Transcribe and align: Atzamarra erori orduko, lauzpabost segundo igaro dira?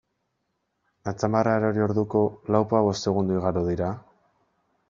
Atzamarra 1.11 1.53
erori 1.61 1.85
orduko, 1.87 2.23
lauzpabost 2.57 3.09
segundo 3.09 3.39
igaro 3.41 3.67
dira? 3.73 3.93